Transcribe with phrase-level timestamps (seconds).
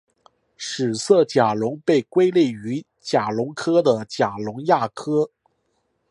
[0.57, 5.29] 史色甲龙被归类于甲龙科的甲龙亚科。